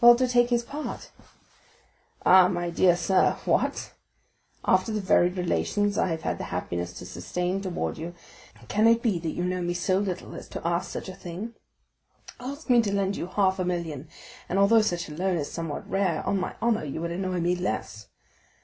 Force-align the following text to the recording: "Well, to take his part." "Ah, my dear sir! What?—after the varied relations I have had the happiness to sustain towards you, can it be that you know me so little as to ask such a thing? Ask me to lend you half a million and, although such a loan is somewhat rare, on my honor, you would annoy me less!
"Well, 0.00 0.16
to 0.16 0.26
take 0.26 0.50
his 0.50 0.64
part." 0.64 1.12
"Ah, 2.26 2.48
my 2.48 2.68
dear 2.68 2.96
sir! 2.96 3.38
What?—after 3.44 4.92
the 4.92 5.00
varied 5.00 5.36
relations 5.36 5.96
I 5.96 6.08
have 6.08 6.22
had 6.22 6.38
the 6.38 6.42
happiness 6.50 6.92
to 6.94 7.06
sustain 7.06 7.60
towards 7.60 7.96
you, 7.96 8.12
can 8.66 8.88
it 8.88 9.02
be 9.04 9.20
that 9.20 9.30
you 9.30 9.44
know 9.44 9.62
me 9.62 9.74
so 9.74 10.00
little 10.00 10.34
as 10.34 10.48
to 10.48 10.66
ask 10.66 10.90
such 10.90 11.08
a 11.08 11.14
thing? 11.14 11.54
Ask 12.40 12.68
me 12.68 12.82
to 12.82 12.92
lend 12.92 13.16
you 13.16 13.28
half 13.28 13.60
a 13.60 13.64
million 13.64 14.08
and, 14.48 14.58
although 14.58 14.82
such 14.82 15.08
a 15.08 15.14
loan 15.14 15.36
is 15.36 15.48
somewhat 15.48 15.88
rare, 15.88 16.26
on 16.26 16.40
my 16.40 16.56
honor, 16.60 16.82
you 16.82 17.00
would 17.02 17.12
annoy 17.12 17.38
me 17.38 17.54
less! 17.54 18.08